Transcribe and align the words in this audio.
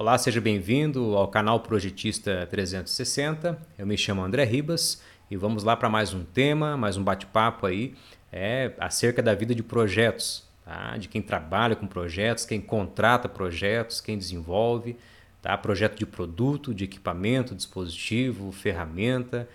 Olá, 0.00 0.16
seja 0.16 0.40
bem-vindo 0.40 1.14
ao 1.14 1.28
canal 1.28 1.60
Projetista 1.60 2.48
360. 2.50 3.58
Eu 3.76 3.86
me 3.86 3.98
chamo 3.98 4.22
André 4.22 4.44
Ribas 4.44 5.02
e 5.30 5.36
vamos 5.36 5.62
lá 5.62 5.76
para 5.76 5.90
mais 5.90 6.14
um 6.14 6.24
tema, 6.24 6.74
mais 6.74 6.96
um 6.96 7.04
bate-papo 7.04 7.66
aí 7.66 7.94
é, 8.32 8.72
acerca 8.78 9.22
da 9.22 9.34
vida 9.34 9.54
de 9.54 9.62
projetos, 9.62 10.48
tá? 10.64 10.96
de 10.96 11.06
quem 11.06 11.20
trabalha 11.20 11.76
com 11.76 11.86
projetos, 11.86 12.46
quem 12.46 12.62
contrata 12.62 13.28
projetos, 13.28 14.00
quem 14.00 14.16
desenvolve, 14.16 14.96
tá? 15.42 15.54
projeto 15.58 15.98
de 15.98 16.06
produto, 16.06 16.72
de 16.72 16.84
equipamento, 16.84 17.54
dispositivo, 17.54 18.50
ferramenta, 18.52 19.46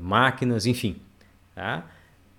máquinas, 0.00 0.64
enfim. 0.64 0.96
Tá? 1.54 1.84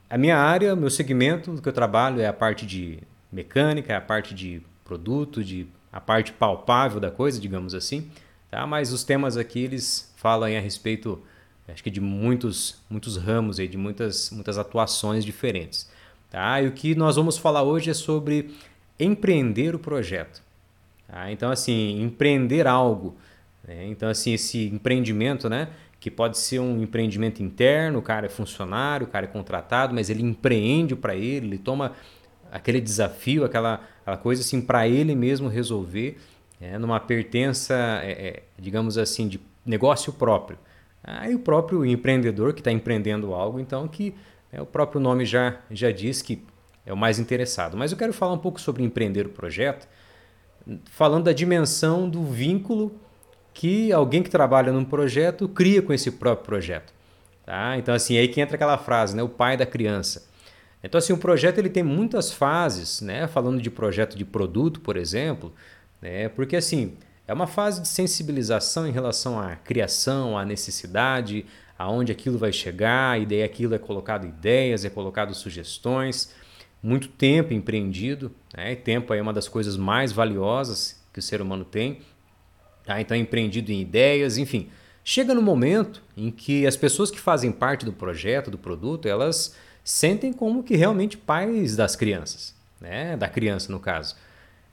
A 0.10 0.18
minha 0.18 0.36
área, 0.36 0.76
meu 0.76 0.90
segmento 0.90 1.62
que 1.62 1.70
eu 1.70 1.74
trabalho 1.74 2.22
é 2.22 2.26
a 2.26 2.34
parte 2.34 2.66
de 2.66 2.98
mecânica, 3.32 3.96
a 3.96 4.02
parte 4.02 4.34
de 4.34 4.64
produto, 4.84 5.44
de 5.44 5.68
a 5.92 6.00
parte 6.00 6.32
palpável 6.32 7.00
da 7.00 7.12
coisa, 7.12 7.40
digamos 7.40 7.74
assim. 7.74 8.10
Tá? 8.50 8.66
Mas 8.66 8.92
os 8.92 9.04
temas 9.04 9.38
aqui 9.38 9.60
eles 9.60 10.14
falam 10.16 10.48
a 10.56 10.60
respeito, 10.60 11.22
acho 11.68 11.84
que 11.84 11.90
de 11.90 12.02
muitos, 12.02 12.82
muitos 12.90 13.18
ramos 13.18 13.60
aí, 13.60 13.68
de 13.68 13.78
muitas, 13.78 14.30
muitas 14.32 14.58
atuações 14.58 15.26
diferentes. 15.26 15.90
Tá? 16.30 16.62
E 16.62 16.68
o 16.68 16.72
que 16.72 16.96
nós 16.96 17.16
vamos 17.16 17.38
falar 17.38 17.64
hoje 17.64 17.90
é 17.90 17.94
sobre 17.94 18.52
empreender 19.00 19.76
o 19.76 19.80
projeto. 19.80 20.42
Tá? 21.08 21.32
Então 21.32 21.52
assim, 21.52 22.02
empreender 22.02 22.68
algo. 22.68 23.16
Né? 23.68 23.88
Então 23.88 24.10
assim, 24.10 24.34
esse 24.34 24.68
empreendimento, 24.68 25.50
né? 25.50 25.70
que 26.02 26.10
pode 26.10 26.40
ser 26.40 26.60
um 26.60 26.82
empreendimento 26.82 27.44
interno, 27.44 28.00
o 28.00 28.02
cara 28.02 28.26
é 28.26 28.30
funcionário, 28.30 29.06
o 29.06 29.10
cara 29.10 29.28
é 29.28 29.30
contratado, 29.30 29.94
mas 29.94 30.10
ele 30.10 30.24
empreende 30.24 30.96
para 30.96 31.16
ele, 31.16 31.46
ele 31.46 31.58
toma 31.60 31.94
aquele 32.52 32.82
desafio, 32.82 33.46
aquela, 33.46 33.82
aquela 34.02 34.18
coisa 34.18 34.42
assim 34.42 34.62
para 34.62 34.88
ele 34.88 35.16
mesmo 35.16 35.48
resolver, 35.48 36.18
é, 36.60 36.78
numa 36.78 37.00
pertença, 37.00 37.74
é, 38.04 38.12
é, 38.12 38.44
digamos 38.60 38.98
assim, 38.98 39.28
de 39.28 39.40
negócio 39.66 40.12
próprio. 40.14 40.60
Aí 41.04 41.34
o 41.34 41.40
próprio 41.40 41.84
empreendedor 41.86 42.54
que 42.54 42.60
está 42.60 42.72
empreendendo 42.72 43.34
algo, 43.34 43.60
então 43.60 43.88
que 43.88 44.14
né, 44.52 44.62
o 44.62 44.66
próprio 44.66 45.00
nome 45.00 45.26
já, 45.26 45.58
já 45.72 45.92
diz 45.92 46.22
que 46.22 46.44
é 46.86 46.94
o 46.94 46.98
mais 46.98 47.18
interessado. 47.18 47.78
Mas 47.78 47.92
eu 47.92 47.98
quero 47.98 48.14
falar 48.14 48.34
um 48.34 48.38
pouco 48.38 48.60
sobre 48.60 48.84
empreender 48.84 49.26
o 49.26 49.30
projeto, 49.30 49.88
falando 50.86 51.26
da 51.26 51.34
dimensão 51.34 52.08
do 52.08 52.24
vínculo 52.24 53.00
que 53.54 53.92
alguém 53.92 54.22
que 54.22 54.30
trabalha 54.30 54.72
num 54.72 54.86
projeto 54.86 55.48
cria 55.50 55.82
com 55.82 55.92
esse 55.94 56.12
próprio 56.12 56.46
projeto. 56.46 56.94
Tá? 57.46 57.78
Então 57.78 57.96
assim, 57.96 58.18
aí 58.18 58.28
que 58.28 58.40
entra 58.40 58.56
aquela 58.56 58.78
frase, 58.78 59.16
né? 59.16 59.24
o 59.24 59.30
pai 59.30 59.58
da 59.58 59.66
criança. 59.66 60.30
Então, 60.84 60.98
assim, 60.98 61.14
o 61.14 61.18
projeto 61.18 61.60
ele 61.60 61.70
tem 61.70 61.84
muitas 61.84 62.32
fases, 62.32 63.02
né? 63.02 63.28
Falando 63.28 63.62
de 63.62 63.70
projeto 63.70 64.18
de 64.18 64.26
produto, 64.26 64.80
por 64.80 64.98
exemplo, 64.98 65.54
né? 66.02 66.30
Porque 66.30 66.56
assim, 66.56 66.94
é 67.28 67.34
uma 67.34 67.48
fase 67.48 67.82
de 67.82 67.88
sensibilização 67.88 68.88
em 68.88 68.92
relação 68.92 69.40
à 69.40 69.56
criação, 69.56 70.38
à 70.38 70.44
necessidade, 70.44 71.46
aonde 71.78 72.12
aquilo 72.12 72.38
vai 72.38 72.52
chegar, 72.52 73.22
e 73.22 73.26
daí 73.26 73.44
aquilo 73.44 73.76
é 73.76 73.78
colocado 73.78 74.26
ideias, 74.26 74.84
é 74.84 74.90
colocado 74.90 75.34
sugestões, 75.34 76.34
muito 76.82 77.08
tempo 77.08 77.54
empreendido, 77.54 78.32
né? 78.56 78.76
Tempo 78.76 79.14
é 79.14 79.22
uma 79.22 79.34
das 79.34 79.48
coisas 79.48 79.78
mais 79.78 80.12
valiosas 80.12 81.02
que 81.14 81.20
o 81.20 81.22
ser 81.22 81.42
humano 81.42 81.64
tem. 81.64 82.02
Tá? 82.84 83.00
Então, 83.00 83.16
é 83.16 83.20
empreendido 83.20 83.72
em 83.72 83.82
ideias, 83.82 84.38
enfim. 84.38 84.70
Chega 85.04 85.34
no 85.34 85.42
momento 85.42 86.02
em 86.16 86.32
que 86.32 86.66
as 86.66 86.76
pessoas 86.76 87.12
que 87.12 87.20
fazem 87.20 87.52
parte 87.52 87.86
do 87.86 87.94
projeto, 87.94 88.52
do 88.52 88.58
produto, 88.58 89.08
elas 89.08 89.56
sentem 89.84 90.32
como 90.32 90.64
que 90.64 90.76
realmente 90.76 91.18
pais 91.18 91.76
das 91.76 91.96
crianças, 91.96 92.56
né? 92.80 93.18
da 93.18 93.28
criança 93.28 93.72
no 93.72 93.80
caso. 93.80 94.16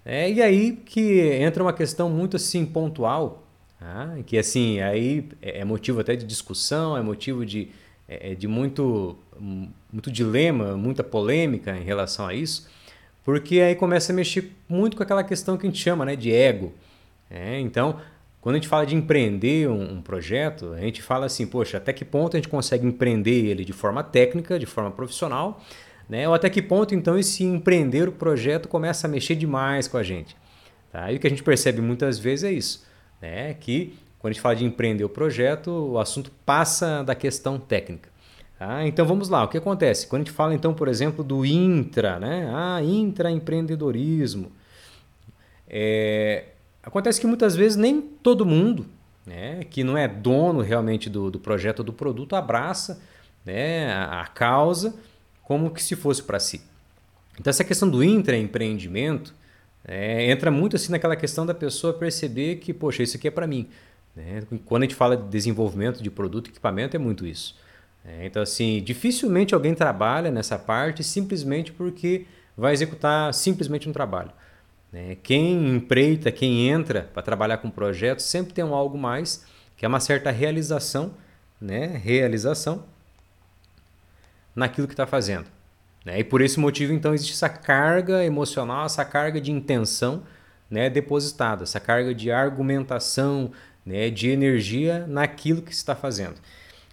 É, 0.04 0.30
e 0.30 0.40
aí 0.42 0.72
que 0.72 1.20
entra 1.20 1.62
uma 1.62 1.72
questão 1.72 2.08
muito 2.08 2.36
assim 2.36 2.64
pontual, 2.64 3.46
tá? 3.78 4.16
que 4.26 4.38
assim 4.38 4.80
aí 4.80 5.28
é, 5.42 5.60
é 5.60 5.64
motivo 5.64 6.00
até 6.00 6.16
de 6.16 6.24
discussão, 6.24 6.96
é 6.96 7.02
motivo 7.02 7.44
de, 7.44 7.70
é, 8.08 8.32
é, 8.32 8.34
de 8.34 8.48
muito, 8.48 9.18
muito 9.92 10.10
dilema, 10.10 10.76
muita 10.76 11.04
polêmica 11.04 11.76
em 11.76 11.84
relação 11.84 12.26
a 12.26 12.34
isso, 12.34 12.68
porque 13.24 13.60
aí 13.60 13.74
começa 13.74 14.12
a 14.12 14.16
mexer 14.16 14.52
muito 14.68 14.96
com 14.96 15.02
aquela 15.02 15.22
questão 15.22 15.56
que 15.56 15.66
a 15.66 15.70
gente 15.70 15.82
chama 15.82 16.04
né, 16.04 16.16
de 16.16 16.32
ego. 16.32 16.72
É, 17.30 17.60
então, 17.60 18.00
quando 18.40 18.54
a 18.54 18.58
gente 18.58 18.68
fala 18.68 18.86
de 18.86 18.94
empreender 18.94 19.68
um, 19.68 19.94
um, 19.94 20.02
projeto, 20.02 20.72
a 20.72 20.80
gente 20.80 21.02
fala 21.02 21.26
assim, 21.26 21.46
poxa, 21.46 21.76
até 21.76 21.92
que 21.92 22.04
ponto 22.04 22.36
a 22.36 22.38
gente 22.38 22.48
consegue 22.48 22.86
empreender 22.86 23.46
ele 23.46 23.64
de 23.64 23.72
forma 23.72 24.02
técnica, 24.02 24.58
de 24.58 24.66
forma 24.66 24.90
profissional, 24.90 25.60
né? 26.08 26.28
Ou 26.28 26.34
até 26.34 26.48
que 26.48 26.62
ponto 26.62 26.94
então 26.94 27.18
esse 27.18 27.44
empreender 27.44 28.08
o 28.08 28.12
projeto 28.12 28.68
começa 28.68 29.06
a 29.06 29.10
mexer 29.10 29.34
demais 29.34 29.88
com 29.88 29.96
a 29.96 30.02
gente. 30.02 30.36
Tá? 30.90 31.12
E 31.12 31.16
o 31.16 31.20
que 31.20 31.26
a 31.26 31.30
gente 31.30 31.42
percebe 31.42 31.80
muitas 31.80 32.18
vezes 32.18 32.44
é 32.44 32.52
isso, 32.52 32.86
né? 33.20 33.54
Que 33.54 33.98
quando 34.18 34.30
a 34.30 34.32
gente 34.34 34.42
fala 34.42 34.56
de 34.56 34.64
empreender 34.64 35.04
o 35.04 35.08
projeto, 35.08 35.70
o 35.70 35.98
assunto 35.98 36.30
passa 36.46 37.02
da 37.02 37.14
questão 37.14 37.58
técnica. 37.58 38.08
Tá? 38.58 38.86
Então 38.86 39.06
vamos 39.06 39.28
lá, 39.28 39.44
o 39.44 39.48
que 39.48 39.58
acontece? 39.58 40.06
Quando 40.06 40.22
a 40.22 40.24
gente 40.24 40.34
fala 40.34 40.54
então, 40.54 40.74
por 40.74 40.88
exemplo, 40.88 41.22
do 41.22 41.44
intra, 41.44 42.18
né? 42.18 42.50
Ah, 42.52 42.80
intraempreendedorismo. 42.82 44.50
É, 45.68 46.46
Acontece 46.88 47.20
que 47.20 47.26
muitas 47.26 47.54
vezes 47.54 47.76
nem 47.76 48.00
todo 48.00 48.46
mundo, 48.46 48.86
né, 49.26 49.62
que 49.64 49.84
não 49.84 49.94
é 49.94 50.08
dono 50.08 50.62
realmente 50.62 51.10
do, 51.10 51.30
do 51.30 51.38
projeto 51.38 51.80
ou 51.80 51.84
do 51.84 51.92
produto, 51.92 52.34
abraça 52.34 52.98
né, 53.44 53.92
a, 53.92 54.26
causa 54.26 54.94
como 55.42 55.70
que 55.70 55.82
se 55.82 55.94
fosse 55.94 56.22
para 56.22 56.40
si. 56.40 56.62
Então 57.38 57.50
essa 57.50 57.62
questão 57.62 57.90
do 57.90 58.02
intraempreendimento 58.02 59.34
é, 59.84 60.30
entra 60.30 60.50
muito 60.50 60.76
assim 60.76 60.90
naquela 60.90 61.14
questão 61.14 61.44
da 61.44 61.52
pessoa 61.52 61.92
perceber 61.92 62.56
que, 62.56 62.72
poxa, 62.72 63.02
isso 63.02 63.18
aqui 63.18 63.28
é 63.28 63.30
para 63.30 63.46
mim. 63.46 63.68
Né? 64.16 64.44
Quando 64.64 64.84
a 64.84 64.86
gente 64.86 64.94
fala 64.94 65.14
de 65.14 65.28
desenvolvimento 65.28 66.02
de 66.02 66.10
produto 66.10 66.46
e 66.46 66.50
equipamento, 66.50 66.96
é 66.96 66.98
muito 66.98 67.26
isso. 67.26 67.54
É, 68.02 68.24
então, 68.24 68.42
assim, 68.42 68.82
dificilmente 68.82 69.54
alguém 69.54 69.74
trabalha 69.74 70.30
nessa 70.30 70.58
parte 70.58 71.04
simplesmente 71.04 71.70
porque 71.70 72.24
vai 72.56 72.72
executar 72.72 73.34
simplesmente 73.34 73.90
um 73.90 73.92
trabalho. 73.92 74.32
Né? 74.92 75.16
Quem 75.22 75.76
empreita, 75.76 76.32
quem 76.32 76.68
entra 76.68 77.08
para 77.12 77.22
trabalhar 77.22 77.58
com 77.58 77.70
projetos, 77.70 78.24
sempre 78.24 78.52
tem 78.52 78.64
um 78.64 78.74
algo 78.74 78.96
mais, 78.96 79.44
que 79.76 79.84
é 79.84 79.88
uma 79.88 80.00
certa 80.00 80.30
realização, 80.30 81.14
né? 81.60 81.86
realização 82.02 82.84
naquilo 84.54 84.86
que 84.86 84.94
está 84.94 85.06
fazendo. 85.06 85.46
Né? 86.04 86.20
E 86.20 86.24
por 86.24 86.40
esse 86.40 86.58
motivo, 86.58 86.92
então, 86.92 87.14
existe 87.14 87.34
essa 87.34 87.48
carga 87.48 88.24
emocional, 88.24 88.86
essa 88.86 89.04
carga 89.04 89.40
de 89.40 89.52
intenção 89.52 90.22
né? 90.70 90.88
depositada, 90.88 91.64
essa 91.64 91.80
carga 91.80 92.14
de 92.14 92.30
argumentação, 92.30 93.52
né? 93.84 94.10
de 94.10 94.30
energia 94.30 95.06
naquilo 95.06 95.62
que 95.62 95.72
se 95.72 95.80
está 95.80 95.94
fazendo. 95.94 96.36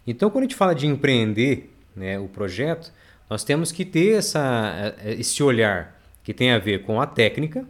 Então, 0.06 0.30
quando 0.30 0.44
a 0.44 0.48
gente 0.48 0.56
fala 0.56 0.76
de 0.76 0.86
empreender 0.86 1.74
né? 1.96 2.20
o 2.20 2.28
projeto, 2.28 2.92
nós 3.30 3.44
temos 3.44 3.72
que 3.72 3.86
ter 3.86 4.18
essa, 4.18 4.94
esse 5.04 5.42
olhar 5.42 6.00
que 6.24 6.34
tem 6.34 6.52
a 6.52 6.60
ver 6.60 6.84
com 6.84 7.02
a 7.02 7.08
técnica, 7.08 7.66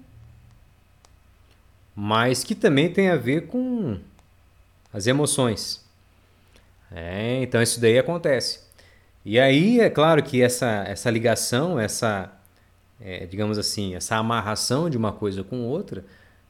mas 1.96 2.44
que 2.44 2.54
também 2.54 2.92
tem 2.92 3.10
a 3.10 3.16
ver 3.16 3.48
com 3.48 3.98
as 4.92 5.08
emoções. 5.08 5.84
É, 6.92 7.42
então 7.42 7.62
isso 7.62 7.80
daí 7.80 7.98
acontece. 7.98 8.60
E 9.24 9.40
aí 9.40 9.80
é 9.80 9.90
claro 9.90 10.22
que 10.22 10.42
essa, 10.42 10.84
essa 10.88 11.10
ligação, 11.10 11.80
essa, 11.80 12.32
é, 13.02 13.26
digamos 13.26 13.58
assim, 13.58 13.96
essa 13.96 14.18
amarração 14.18 14.90
de 14.90 14.98
uma 14.98 15.12
coisa 15.12 15.44
com 15.44 15.62
outra, 15.66 16.06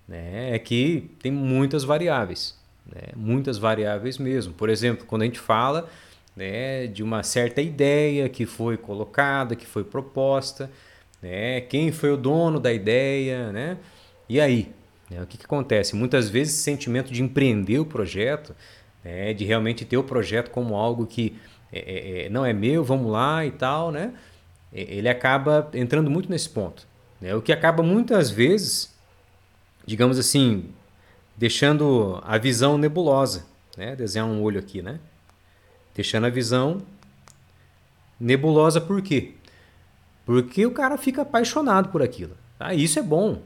né, 0.08 0.54
é 0.54 0.60
que 0.60 1.10
tem 1.20 1.32
muitas 1.32 1.84
variáveis, 1.84 2.56
né, 2.86 3.10
muitas 3.16 3.58
variáveis 3.58 4.18
mesmo. 4.18 4.54
Por 4.54 4.70
exemplo, 4.70 5.06
quando 5.06 5.22
a 5.22 5.26
gente 5.26 5.40
fala 5.40 5.90
né, 6.36 6.86
de 6.88 7.02
uma 7.02 7.24
certa 7.24 7.62
ideia 7.62 8.28
que 8.28 8.46
foi 8.46 8.78
colocada, 8.78 9.56
que 9.56 9.66
foi 9.66 9.84
proposta, 9.84 10.70
né, 11.22 11.62
quem 11.62 11.92
foi 11.92 12.12
o 12.12 12.18
dono 12.18 12.60
da 12.60 12.74
ideia, 12.74 13.52
né, 13.54 13.78
e 14.28 14.40
aí, 14.40 14.74
né? 15.10 15.22
O 15.22 15.28
que, 15.28 15.38
que 15.38 15.46
acontece? 15.46 15.96
Muitas 15.96 16.30
vezes 16.30 16.54
esse 16.56 16.64
sentimento 16.64 17.12
de 17.12 17.22
empreender 17.22 17.80
o 17.80 17.86
projeto, 17.86 18.56
né? 19.04 19.34
de 19.34 19.46
realmente 19.46 19.86
ter 19.86 19.98
o 19.98 20.04
projeto 20.04 20.50
como 20.50 20.76
algo 20.76 21.06
que 21.06 21.38
é, 21.72 21.80
é, 21.80 22.26
é, 22.26 22.30
não 22.30 22.46
é 22.46 22.54
meu, 22.54 22.84
vamos 22.84 23.12
lá 23.12 23.46
e 23.46 23.52
tal, 23.52 23.92
né? 23.92 24.14
ele 24.72 25.08
acaba 25.08 25.70
entrando 25.74 26.10
muito 26.10 26.30
nesse 26.30 26.50
ponto. 26.50 26.88
Né? 27.22 27.34
O 27.34 27.42
que 27.42 27.54
acaba 27.54 27.82
muitas 27.82 28.30
vezes, 28.30 28.94
digamos 29.86 30.20
assim, 30.20 30.70
deixando 31.36 32.22
a 32.24 32.38
visão 32.38 32.78
nebulosa. 32.78 33.46
Né? 33.78 33.96
Desenhar 33.96 34.28
um 34.28 34.42
olho 34.42 34.60
aqui, 34.60 34.82
né? 34.82 35.00
Deixando 35.94 36.26
a 36.26 36.30
visão 36.30 36.82
nebulosa 38.20 38.82
por 38.82 39.02
quê? 39.02 39.34
Porque 40.26 40.66
o 40.66 40.72
cara 40.72 40.98
fica 40.98 41.22
apaixonado 41.22 41.90
por 41.90 42.02
aquilo. 42.02 42.36
Tá? 42.58 42.74
Isso 42.74 43.00
é 43.00 43.02
bom. 43.02 43.42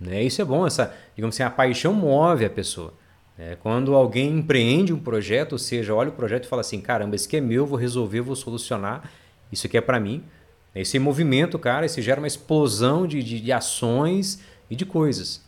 Né? 0.00 0.22
Isso 0.22 0.40
é 0.40 0.44
bom, 0.44 0.66
essa, 0.66 0.94
digamos 1.14 1.34
assim, 1.34 1.42
a 1.42 1.50
paixão 1.50 1.92
move 1.92 2.44
a 2.44 2.50
pessoa. 2.50 2.94
Né? 3.36 3.56
Quando 3.60 3.94
alguém 3.94 4.38
empreende 4.38 4.92
um 4.92 4.98
projeto, 4.98 5.52
ou 5.52 5.58
seja, 5.58 5.94
olha 5.94 6.10
o 6.10 6.12
projeto 6.12 6.44
e 6.44 6.48
fala 6.48 6.60
assim: 6.60 6.80
caramba, 6.80 7.16
esse 7.16 7.26
aqui 7.26 7.36
é 7.36 7.40
meu, 7.40 7.66
vou 7.66 7.78
resolver, 7.78 8.20
vou 8.20 8.36
solucionar, 8.36 9.10
isso 9.50 9.66
aqui 9.66 9.76
é 9.76 9.80
para 9.80 9.98
mim. 9.98 10.22
Esse 10.74 10.98
movimento, 10.98 11.58
cara, 11.58 11.86
esse 11.86 12.00
gera 12.00 12.20
uma 12.20 12.26
explosão 12.26 13.06
de, 13.06 13.22
de, 13.22 13.40
de 13.40 13.52
ações 13.52 14.40
e 14.70 14.76
de 14.76 14.84
coisas. 14.84 15.42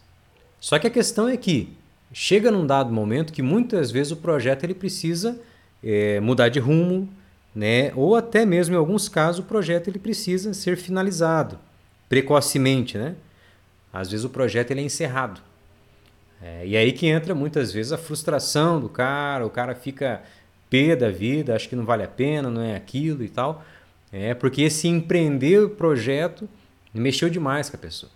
Só 0.58 0.79
que 0.79 0.87
a 0.87 0.91
questão 0.91 1.29
é 1.29 1.37
que 1.37 1.76
chega 2.12 2.50
num 2.50 2.67
dado 2.67 2.93
momento 2.93 3.32
que 3.32 3.43
muitas 3.43 3.91
vezes 3.91 4.12
o 4.12 4.17
projeto 4.17 4.64
ele 4.64 4.75
precisa 4.75 5.41
é, 5.82 6.20
mudar 6.20 6.49
de 6.49 6.58
rumo, 6.58 7.08
né? 7.55 7.93
ou 7.94 8.17
até 8.17 8.44
mesmo 8.44 8.75
em 8.75 8.79
alguns 8.79 9.08
casos 9.08 9.41
o 9.41 9.44
projeto 9.44 9.88
ele 9.88 9.99
precisa 9.99 10.52
ser 10.52 10.76
finalizado 10.76 11.58
precocemente. 12.08 12.99
Né? 12.99 13.14
Às 13.93 14.11
vezes 14.11 14.25
o 14.25 14.31
projeto 14.31 14.71
ele 14.71 14.81
é 14.81 14.85
encerrado. 14.85 15.41
É, 16.43 16.67
e 16.67 16.77
aí 16.77 16.93
que 16.93 17.07
entra 17.07 17.35
muitas 17.35 17.73
vezes 17.73 17.93
a 17.93 17.99
frustração 17.99 18.81
do 18.81 18.89
cara, 18.89 19.45
o 19.45 19.51
cara 19.51 19.75
fica 19.75 20.23
pé 20.71 20.97
da 20.97 21.11
vida, 21.11 21.55
acha 21.55 21.69
que 21.69 21.77
não 21.77 21.85
vale 21.85 22.03
a 22.03 22.09
pena, 22.09 22.51
não 22.51 22.63
é 22.63 22.77
aquilo 22.77 23.23
e 23.23 23.29
tal. 23.29 23.65
É 24.13 24.35
porque 24.35 24.63
esse 24.63 24.89
empreender 24.89 25.63
o 25.63 25.71
projeto 25.71 26.49
mexeu 26.95 27.29
demais 27.29 27.69
com 27.69 27.77
a 27.77 27.81
pessoa. 27.81 28.11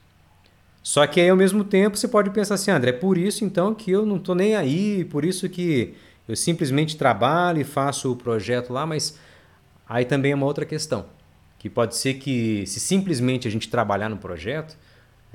Só 0.82 1.06
que 1.06 1.20
aí 1.20 1.28
ao 1.28 1.36
mesmo 1.36 1.64
tempo 1.64 1.96
você 1.96 2.06
pode 2.06 2.30
pensar 2.30 2.54
assim, 2.54 2.70
André, 2.70 2.90
é 2.90 2.92
por 2.92 3.16
isso 3.16 3.44
então 3.44 3.74
que 3.74 3.90
eu 3.90 4.04
não 4.04 4.16
estou 4.16 4.34
nem 4.34 4.54
aí, 4.54 5.04
por 5.04 5.24
isso 5.24 5.48
que 5.48 5.94
eu 6.28 6.36
simplesmente 6.36 6.96
trabalho 6.96 7.60
e 7.60 7.64
faço 7.64 8.12
o 8.12 8.16
projeto 8.16 8.72
lá, 8.72 8.84
mas 8.86 9.18
aí 9.88 10.04
também 10.04 10.32
é 10.32 10.34
uma 10.34 10.46
outra 10.46 10.64
questão. 10.64 11.06
Que 11.58 11.70
pode 11.70 11.96
ser 11.96 12.14
que 12.14 12.66
se 12.66 12.80
simplesmente 12.80 13.48
a 13.48 13.50
gente 13.50 13.68
trabalhar 13.68 14.08
no 14.10 14.18
projeto, 14.18 14.76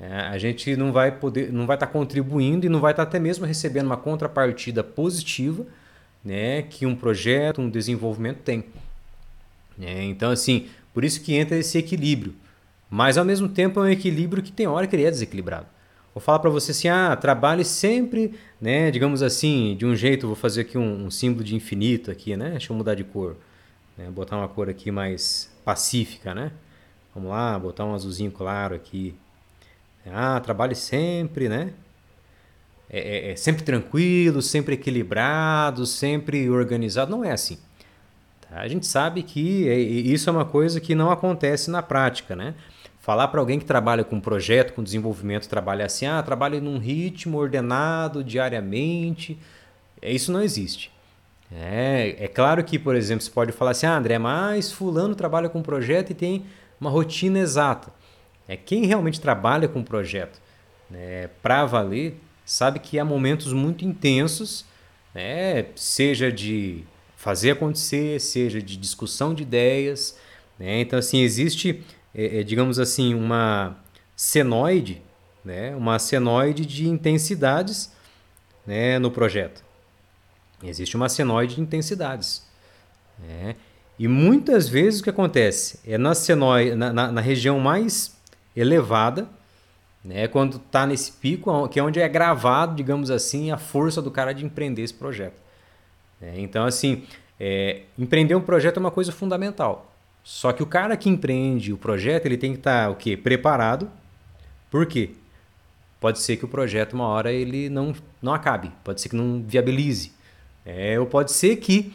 é, 0.00 0.20
a 0.20 0.38
gente 0.38 0.74
não 0.76 0.92
vai 0.92 1.12
poder, 1.12 1.52
não 1.52 1.66
vai 1.66 1.76
estar 1.76 1.86
tá 1.86 1.92
contribuindo 1.92 2.64
e 2.64 2.68
não 2.70 2.80
vai 2.80 2.92
estar 2.92 3.04
tá 3.04 3.08
até 3.08 3.18
mesmo 3.18 3.44
recebendo 3.44 3.86
uma 3.86 3.98
contrapartida 3.98 4.82
positiva, 4.82 5.66
né, 6.24 6.62
que 6.62 6.86
um 6.86 6.96
projeto, 6.96 7.60
um 7.60 7.68
desenvolvimento 7.68 8.38
tem. 8.38 8.64
É, 9.78 10.02
então 10.04 10.30
assim, 10.30 10.68
por 10.94 11.04
isso 11.04 11.20
que 11.20 11.34
entra 11.34 11.56
esse 11.56 11.76
equilíbrio. 11.76 12.34
Mas 12.88 13.18
ao 13.18 13.24
mesmo 13.24 13.48
tempo 13.48 13.78
é 13.78 13.82
um 13.84 13.88
equilíbrio 13.88 14.42
que 14.42 14.50
tem 14.50 14.66
hora 14.66 14.86
que 14.86 14.96
ele 14.96 15.04
é 15.04 15.10
desequilibrado. 15.10 15.66
Vou 16.14 16.20
falar 16.20 16.40
para 16.40 16.50
você 16.50 16.72
assim, 16.72 16.88
ah, 16.88 17.14
trabalhe 17.14 17.64
sempre, 17.64 18.34
né, 18.60 18.90
digamos 18.90 19.22
assim, 19.22 19.76
de 19.76 19.84
um 19.84 19.94
jeito, 19.94 20.26
vou 20.26 20.34
fazer 20.34 20.62
aqui 20.62 20.78
um, 20.78 21.06
um 21.06 21.10
símbolo 21.10 21.44
de 21.44 21.54
infinito 21.54 22.10
aqui, 22.10 22.36
né? 22.36 22.50
Deixa 22.52 22.72
eu 22.72 22.76
mudar 22.76 22.94
de 22.94 23.04
cor. 23.04 23.36
Né? 23.96 24.10
Botar 24.10 24.36
uma 24.36 24.48
cor 24.48 24.68
aqui 24.68 24.90
mais 24.90 25.50
pacífica, 25.64 26.34
né? 26.34 26.50
Vamos 27.14 27.30
lá, 27.30 27.58
botar 27.58 27.84
um 27.84 27.94
azulzinho 27.94 28.30
claro 28.30 28.74
aqui. 28.74 29.14
Ah, 30.06 30.40
trabalhe 30.40 30.74
sempre, 30.74 31.48
né? 31.48 31.72
É, 32.88 33.28
é, 33.28 33.32
é 33.32 33.36
sempre 33.36 33.62
tranquilo, 33.62 34.42
sempre 34.42 34.74
equilibrado, 34.74 35.86
sempre 35.86 36.48
organizado. 36.50 37.10
Não 37.10 37.24
é 37.24 37.32
assim. 37.32 37.58
Tá? 38.40 38.60
A 38.60 38.68
gente 38.68 38.86
sabe 38.86 39.22
que 39.22 39.68
é, 39.68 39.78
isso 39.78 40.28
é 40.28 40.32
uma 40.32 40.44
coisa 40.44 40.80
que 40.80 40.94
não 40.94 41.10
acontece 41.10 41.70
na 41.70 41.82
prática, 41.82 42.34
né? 42.34 42.54
Falar 43.00 43.28
para 43.28 43.40
alguém 43.40 43.58
que 43.58 43.64
trabalha 43.64 44.04
com 44.04 44.20
projeto, 44.20 44.74
com 44.74 44.82
desenvolvimento, 44.82 45.48
trabalha 45.48 45.86
assim, 45.86 46.06
ah, 46.06 46.22
trabalha 46.22 46.60
num 46.60 46.78
ritmo 46.78 47.38
ordenado 47.38 48.22
diariamente, 48.22 49.38
é, 50.02 50.12
isso 50.12 50.30
não 50.30 50.42
existe. 50.42 50.90
É, 51.52 52.16
é 52.18 52.28
claro 52.28 52.62
que, 52.62 52.78
por 52.78 52.94
exemplo, 52.94 53.22
você 53.24 53.30
pode 53.30 53.52
falar 53.52 53.72
assim, 53.72 53.86
ah, 53.86 53.96
André, 53.96 54.18
mas 54.18 54.70
fulano 54.70 55.14
trabalha 55.14 55.48
com 55.48 55.62
projeto 55.62 56.10
e 56.10 56.14
tem 56.14 56.44
uma 56.80 56.90
rotina 56.90 57.38
exata. 57.38 57.92
É 58.50 58.56
quem 58.56 58.84
realmente 58.84 59.20
trabalha 59.20 59.68
com 59.68 59.80
projeto 59.80 60.40
né, 60.90 61.28
para 61.40 61.64
valer 61.64 62.20
sabe 62.44 62.80
que 62.80 62.98
há 62.98 63.04
momentos 63.04 63.52
muito 63.52 63.84
intensos, 63.84 64.64
né, 65.14 65.66
seja 65.76 66.32
de 66.32 66.82
fazer 67.16 67.52
acontecer, 67.52 68.20
seja 68.20 68.60
de 68.60 68.76
discussão 68.76 69.32
de 69.32 69.44
ideias. 69.44 70.18
Né? 70.58 70.80
Então, 70.80 70.98
assim, 70.98 71.20
existe 71.20 71.84
é, 72.12 72.40
é, 72.40 72.42
digamos 72.42 72.80
assim, 72.80 73.14
uma 73.14 73.76
senoide, 74.16 75.00
né? 75.44 75.76
uma 75.76 75.96
senoide 76.00 76.66
de 76.66 76.88
intensidades 76.88 77.92
né? 78.66 78.98
no 78.98 79.12
projeto. 79.12 79.62
Existe 80.60 80.96
uma 80.96 81.08
senoide 81.08 81.54
de 81.54 81.60
intensidades. 81.60 82.44
Né? 83.16 83.54
E 83.96 84.08
muitas 84.08 84.68
vezes 84.68 84.98
o 84.98 85.04
que 85.04 85.10
acontece 85.10 85.78
é 85.86 85.96
na, 85.96 86.16
senoide, 86.16 86.74
na, 86.74 86.92
na, 86.92 87.12
na 87.12 87.20
região 87.20 87.60
mais 87.60 88.18
elevada, 88.56 89.28
né? 90.04 90.28
quando 90.28 90.56
está 90.56 90.86
nesse 90.86 91.12
pico, 91.12 91.68
que 91.68 91.78
é 91.78 91.82
onde 91.82 92.00
é 92.00 92.08
gravado, 92.08 92.74
digamos 92.74 93.10
assim, 93.10 93.50
a 93.50 93.58
força 93.58 94.00
do 94.00 94.10
cara 94.10 94.32
de 94.32 94.44
empreender 94.44 94.82
esse 94.82 94.94
projeto. 94.94 95.40
É, 96.20 96.38
então, 96.38 96.64
assim, 96.64 97.04
é, 97.38 97.82
empreender 97.98 98.34
um 98.34 98.40
projeto 98.40 98.76
é 98.76 98.80
uma 98.80 98.90
coisa 98.90 99.12
fundamental. 99.12 99.90
Só 100.22 100.52
que 100.52 100.62
o 100.62 100.66
cara 100.66 100.96
que 100.96 101.08
empreende 101.08 101.72
o 101.72 101.78
projeto, 101.78 102.26
ele 102.26 102.36
tem 102.36 102.52
que 102.52 102.58
estar 102.58 102.84
tá, 102.84 102.90
o 102.90 102.94
quê? 102.94 103.16
Preparado. 103.16 103.90
Por 104.70 104.86
quê? 104.86 105.10
Pode 105.98 106.18
ser 106.18 106.36
que 106.36 106.44
o 106.44 106.48
projeto 106.48 106.94
uma 106.94 107.06
hora 107.06 107.32
ele 107.32 107.68
não, 107.68 107.94
não 108.22 108.32
acabe, 108.32 108.72
pode 108.84 109.00
ser 109.00 109.08
que 109.08 109.16
não 109.16 109.42
viabilize. 109.42 110.12
É, 110.64 110.98
ou 110.98 111.06
pode 111.06 111.32
ser 111.32 111.56
que 111.56 111.92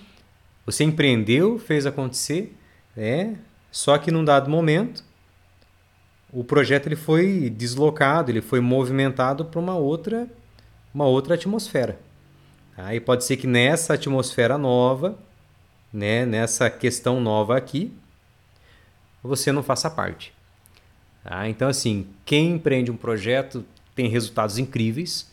você 0.65 0.83
empreendeu, 0.83 1.57
fez 1.59 1.85
acontecer, 1.85 2.55
é, 2.97 3.33
só 3.71 3.97
que 3.97 4.11
num 4.11 4.23
dado 4.23 4.49
momento 4.49 5.03
o 6.35 6.43
projeto 6.43 6.87
ele 6.87 6.97
foi 6.97 7.49
deslocado, 7.49 8.29
ele 8.29 8.41
foi 8.41 8.59
movimentado 8.59 9.45
para 9.45 9.57
uma 9.57 9.75
outra, 9.75 10.27
uma 10.93 11.05
outra 11.05 11.35
atmosfera. 11.35 11.97
Aí 12.75 12.99
pode 12.99 13.23
ser 13.23 13.37
que 13.37 13.47
nessa 13.47 13.93
atmosfera 13.93 14.57
nova, 14.57 15.17
né, 15.93 16.25
nessa 16.25 16.69
questão 16.69 17.21
nova 17.21 17.55
aqui, 17.55 17.93
você 19.23 19.49
não 19.53 19.63
faça 19.63 19.89
parte. 19.89 20.33
Tá? 21.23 21.47
Então, 21.47 21.69
assim, 21.69 22.05
quem 22.25 22.51
empreende 22.51 22.91
um 22.91 22.97
projeto 22.97 23.63
tem 23.95 24.09
resultados 24.09 24.57
incríveis, 24.57 25.31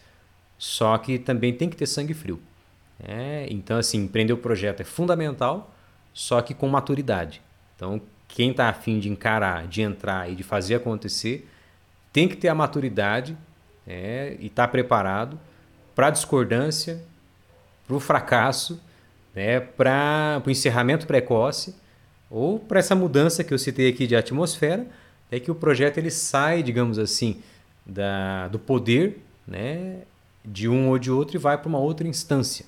só 0.56 0.96
que 0.98 1.18
também 1.18 1.52
tem 1.52 1.68
que 1.68 1.76
ter 1.76 1.86
sangue 1.86 2.14
frio. 2.14 2.40
É, 3.02 3.48
então, 3.50 3.76
assim, 3.76 4.04
empreender 4.04 4.34
o 4.34 4.38
projeto 4.38 4.82
é 4.82 4.84
fundamental, 4.84 5.74
só 6.14 6.40
que 6.40 6.54
com 6.54 6.68
maturidade. 6.68 7.42
Então, 7.74 8.00
quem 8.32 8.50
está 8.50 8.70
afim 8.70 8.98
de 8.98 9.10
encarar, 9.10 9.66
de 9.66 9.82
entrar 9.82 10.30
e 10.30 10.34
de 10.34 10.42
fazer 10.42 10.76
acontecer, 10.76 11.46
tem 12.10 12.26
que 12.26 12.34
ter 12.34 12.48
a 12.48 12.54
maturidade 12.54 13.36
é, 13.86 14.36
e 14.40 14.46
estar 14.46 14.66
tá 14.66 14.68
preparado 14.68 15.38
para 15.94 16.06
a 16.06 16.10
discordância, 16.10 17.04
para 17.86 17.94
o 17.94 18.00
fracasso, 18.00 18.80
né, 19.34 19.60
para 19.60 20.42
o 20.46 20.50
encerramento 20.50 21.06
precoce 21.06 21.76
ou 22.30 22.58
para 22.58 22.78
essa 22.78 22.94
mudança 22.94 23.44
que 23.44 23.52
eu 23.52 23.58
citei 23.58 23.90
aqui 23.90 24.06
de 24.06 24.16
atmosfera, 24.16 24.86
é 25.30 25.38
que 25.38 25.50
o 25.50 25.54
projeto 25.54 25.98
ele 25.98 26.10
sai, 26.10 26.62
digamos 26.62 26.98
assim, 26.98 27.42
da, 27.84 28.48
do 28.48 28.58
poder 28.58 29.22
né, 29.46 30.04
de 30.42 30.70
um 30.70 30.88
ou 30.88 30.98
de 30.98 31.10
outro 31.10 31.36
e 31.36 31.38
vai 31.38 31.58
para 31.58 31.68
uma 31.68 31.78
outra 31.78 32.08
instância. 32.08 32.64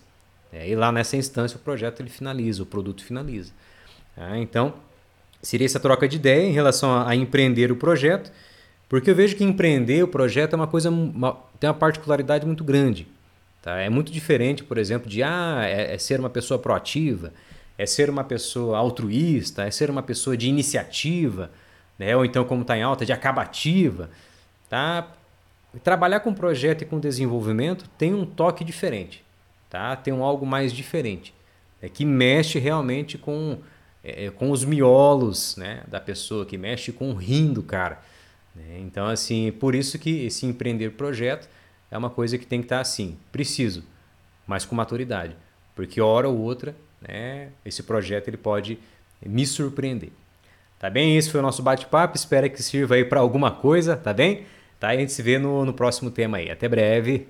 É, 0.53 0.69
e 0.69 0.77
lá 0.77 0.93
nessa 0.93 1.17
instância 1.17 1.57
o 1.57 1.61
projeto 1.61 2.01
ele 2.01 2.11
finaliza, 2.11 2.63
o 2.63 2.67
produto 2.67 3.03
finaliza. 3.03 3.51
Ah, 4.15 4.37
então, 4.37 4.75
seria 5.45 5.67
essa 5.67 5.79
troca 5.79 6.09
de 6.09 6.17
ideia 6.17 6.47
em 6.47 6.53
relação 6.53 6.91
a, 6.91 7.11
a, 7.11 7.15
empreender 7.15 7.71
o 7.71 7.77
projeto, 7.77 8.33
porque 8.89 9.11
eu 9.11 9.15
vejo 9.15 9.37
que 9.37 9.45
empreender 9.45 10.03
o 10.03 10.09
projeto 10.09 10.55
é 10.55 10.57
uma 10.57 10.67
coisa, 10.67 10.91
uma, 10.91 11.39
tem 11.61 11.69
uma 11.69 11.75
particularidade 11.75 12.47
muito 12.47 12.65
grande. 12.65 13.07
Tá? 13.63 13.79
É 13.79 13.89
muito 13.89 14.11
diferente, 14.11 14.65
por 14.65 14.79
exemplo, 14.79 15.09
de 15.09 15.23
ah, 15.23 15.61
é, 15.63 15.95
é 15.95 15.99
ser 15.99 16.19
uma 16.19 16.31
pessoa 16.31 16.59
proativa, 16.59 17.33
é 17.77 17.87
ser 17.87 18.09
uma 18.11 18.25
pessoa 18.25 18.79
altruísta, 18.79 19.65
é 19.65 19.71
ser 19.71 19.91
uma 19.91 20.03
pessoa 20.03 20.37
de 20.37 20.49
iniciativa, 20.49 21.51
né? 21.99 22.17
ou 22.17 22.25
então, 22.25 22.45
como 22.45 22.63
está 22.63 22.77
em 22.77 22.83
alta, 22.83 23.05
de 23.05 23.13
acabativa. 23.13 24.11
Tá? 24.69 25.09
Trabalhar 25.83 26.21
com 26.21 26.33
projeto 26.33 26.83
e 26.83 26.85
com 26.85 26.99
desenvolvimento 27.01 27.89
tem 27.99 28.15
um 28.15 28.25
toque 28.25 28.65
diferente, 28.65 29.25
tá? 29.69 29.95
tem 29.97 30.13
um 30.13 30.23
algo 30.23 30.47
mais 30.47 30.73
diferente, 30.73 31.35
é 31.83 31.89
que 31.89 32.05
mexe 32.05 32.59
realmente 32.59 33.19
com, 33.19 33.59
é, 34.05 34.31
com 34.31 34.51
os 34.51 34.65
miolos 34.65 35.57
né? 35.57 35.83
da 35.89 35.99
pessoa, 35.99 36.45
que 36.45 36.59
mexe 36.59 36.93
com 36.93 37.11
o 37.11 37.15
rim 37.15 37.53
do 37.53 37.63
cara. 37.63 38.01
Né? 38.55 38.79
Então, 38.81 39.07
assim, 39.07 39.51
por 39.53 39.75
isso 39.75 39.99
que 39.99 40.27
esse 40.27 40.45
empreender 40.45 40.91
projeto 40.91 41.49
é 41.91 41.97
uma 41.97 42.11
coisa 42.11 42.37
que 42.37 42.47
tem 42.47 42.61
que 42.61 42.67
estar 42.67 42.77
tá 42.77 42.83
assim, 42.83 43.17
preciso, 43.33 43.83
mas 44.47 44.65
com 44.65 44.75
maturidade, 44.75 45.37
porque 45.75 46.01
hora 46.01 46.29
ou 46.29 46.39
outra 46.39 46.75
né, 47.01 47.49
esse 47.65 47.83
projeto 47.83 48.29
ele 48.29 48.37
pode 48.37 48.79
me 49.25 49.47
surpreender. 49.47 50.11
Tá 50.79 50.91
bem? 50.91 51.17
Esse 51.17 51.31
foi 51.31 51.41
o 51.41 51.43
nosso 51.43 51.63
bate-papo. 51.63 52.17
Espero 52.17 52.51
que 52.51 52.63
sirva 52.63 52.97
aí 52.97 53.05
para 53.05 53.21
alguma 53.21 53.51
coisa, 53.51 53.97
tá 53.97 54.13
bem? 54.13 54.45
Tá? 54.79 54.89
A 54.89 54.97
gente 54.97 55.13
se 55.13 55.23
vê 55.23 55.39
no, 55.39 55.65
no 55.65 55.73
próximo 55.73 56.11
tema 56.11 56.39
aí. 56.39 56.51
Até 56.51 56.69
breve. 56.69 57.23